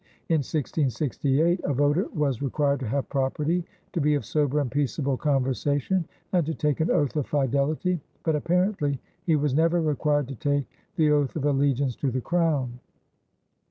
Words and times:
In 0.29 0.37
1668, 0.39 1.61
a 1.63 1.73
voter 1.75 2.07
was 2.15 2.41
required 2.41 2.79
to 2.79 2.87
have 2.87 3.07
property, 3.07 3.63
to 3.93 4.01
be 4.01 4.15
"of 4.15 4.25
sober 4.25 4.59
and 4.59 4.71
peaceable 4.71 5.15
conversation," 5.15 6.05
and 6.33 6.43
to 6.47 6.55
take 6.55 6.79
an 6.79 6.89
oath 6.89 7.15
of 7.17 7.27
fidelity, 7.27 8.01
but 8.23 8.35
apparently 8.35 8.99
he 9.25 9.35
was 9.35 9.53
never 9.53 9.79
required 9.79 10.27
to 10.29 10.35
take 10.35 10.65
the 10.95 11.11
oath 11.11 11.35
of 11.35 11.45
allegiance 11.45 11.95
to 11.97 12.09
the 12.09 12.19
Crown. 12.19 12.79